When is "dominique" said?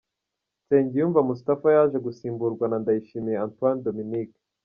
3.85-4.37